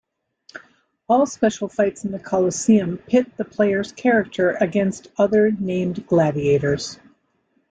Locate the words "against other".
4.59-5.51